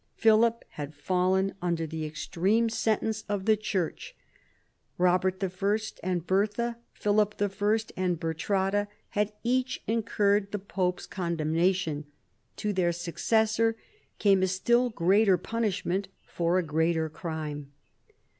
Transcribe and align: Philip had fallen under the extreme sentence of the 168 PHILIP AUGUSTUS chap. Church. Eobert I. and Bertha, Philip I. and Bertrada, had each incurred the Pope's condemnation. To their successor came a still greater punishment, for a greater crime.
Philip 0.15 0.65
had 0.69 0.95
fallen 0.95 1.53
under 1.61 1.85
the 1.85 2.07
extreme 2.07 2.69
sentence 2.69 3.23
of 3.29 3.45
the 3.45 3.51
168 3.51 4.15
PHILIP 4.97 5.25
AUGUSTUS 5.25 5.51
chap. 5.51 5.59
Church. 5.59 5.95
Eobert 5.99 5.99
I. 6.03 6.07
and 6.09 6.25
Bertha, 6.25 6.77
Philip 6.93 7.35
I. 7.39 7.75
and 7.97 8.19
Bertrada, 8.19 8.87
had 9.09 9.31
each 9.43 9.83
incurred 9.85 10.51
the 10.51 10.57
Pope's 10.57 11.05
condemnation. 11.05 12.05
To 12.55 12.73
their 12.73 12.91
successor 12.91 13.77
came 14.17 14.41
a 14.41 14.47
still 14.47 14.89
greater 14.89 15.37
punishment, 15.37 16.07
for 16.25 16.57
a 16.57 16.63
greater 16.63 17.07
crime. 17.07 17.71